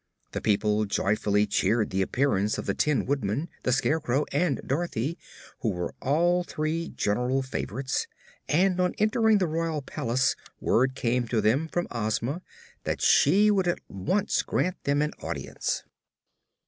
The 0.31 0.41
people 0.41 0.85
joyfully 0.85 1.45
cheered 1.45 1.91
the 1.91 2.01
appearance 2.01 2.57
of 2.57 2.65
the 2.65 2.73
Tin 2.73 3.05
Woodman, 3.05 3.49
the 3.61 3.71
Scarecrow 3.71 4.25
and 4.31 4.59
Dorothy, 4.65 5.15
who 5.59 5.69
were 5.69 5.93
all 6.01 6.43
three 6.43 6.89
general 6.89 7.43
favorites, 7.43 8.07
and 8.49 8.79
on 8.81 8.95
entering 8.97 9.37
the 9.37 9.45
royal 9.45 9.83
palace 9.83 10.35
word 10.59 10.95
came 10.95 11.27
to 11.27 11.39
them 11.39 11.67
from 11.67 11.85
Ozma 11.91 12.41
that 12.83 12.99
she 12.99 13.51
would 13.51 13.67
at 13.67 13.77
once 13.89 14.41
grant 14.41 14.83
them 14.85 15.03
an 15.03 15.11
audience. 15.21 15.83